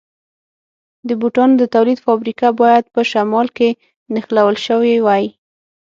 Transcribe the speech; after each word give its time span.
د 1.07 1.09
بوټانو 1.21 1.55
د 1.61 1.63
تولید 1.75 1.99
فابریکه 2.05 2.47
باید 2.61 2.85
په 2.93 3.01
شمال 3.11 3.47
کې 3.57 3.69
نښلول 4.13 4.55
شوې 4.65 4.93
وای. 5.05 5.25